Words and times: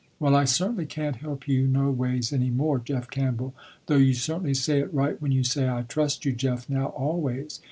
"Well 0.19 0.35
I 0.35 0.45
certainly 0.45 0.87
can't 0.87 1.17
help 1.17 1.47
you 1.47 1.67
no 1.67 1.91
ways 1.91 2.33
any 2.33 2.49
more 2.49 2.79
Jeff 2.79 3.07
Campbell, 3.11 3.53
though 3.85 3.97
you 3.97 4.15
certainly 4.15 4.55
say 4.55 4.79
it 4.79 4.91
right 4.91 5.21
when 5.21 5.31
you 5.31 5.43
say 5.43 5.69
I 5.69 5.83
trust 5.83 6.25
you 6.25 6.31
Jeff 6.33 6.67
now 6.67 6.87
always. 6.87 7.59